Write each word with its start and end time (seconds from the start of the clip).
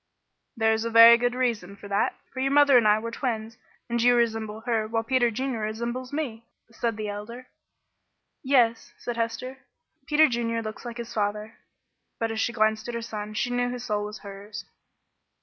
"There 0.57 0.73
is 0.73 0.83
a 0.83 0.89
very 0.89 1.15
good 1.15 1.35
reason 1.35 1.75
for 1.75 1.87
that, 1.87 2.15
for 2.33 2.39
your 2.39 2.49
mother 2.49 2.75
and 2.75 2.87
I 2.87 2.97
were 2.97 3.11
twins, 3.11 3.55
and 3.87 4.01
you 4.01 4.15
resemble 4.15 4.61
her, 4.61 4.87
while 4.87 5.03
Peter 5.03 5.29
Junior 5.29 5.59
resembles 5.59 6.11
me," 6.11 6.47
said 6.71 6.97
the 6.97 7.07
Elder. 7.07 7.45
"Yes," 8.41 8.95
said 8.97 9.15
Hester, 9.15 9.59
"Peter 10.07 10.27
Junior 10.27 10.63
looks 10.63 10.85
like 10.85 10.97
his 10.97 11.13
father;" 11.13 11.59
but 12.17 12.31
as 12.31 12.39
she 12.39 12.51
glanced 12.51 12.87
at 12.89 12.95
her 12.95 13.01
son 13.03 13.35
she 13.35 13.51
knew 13.51 13.69
his 13.69 13.83
soul 13.83 14.03
was 14.05 14.17
hers. 14.21 14.65